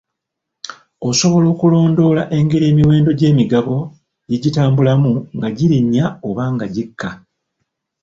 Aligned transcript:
Osobola 1.09 1.47
okulondoola 1.53 2.23
engeri 2.37 2.65
emiwendo 2.71 3.11
gy'emigabo 3.19 3.75
gye 4.27 4.39
gitambulamu 4.43 5.11
nga 5.35 5.49
girinnya 5.57 6.05
oba 6.29 6.43
nga 6.53 6.65
gikka. 6.73 7.09